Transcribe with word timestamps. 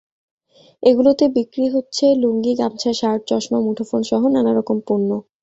এগুলোতে 0.83 1.25
বিক্রি 1.35 1.65
হচ্ছে 1.69 2.05
লুঙ্গি, 2.21 2.53
গামছা, 2.59 2.91
শার্ট, 2.93 3.21
চশমা, 3.29 3.59
মুঠোফোনসহ 3.65 4.21
নানা 4.35 4.51
রকম 4.53 4.77
পণ্য। 4.87 5.09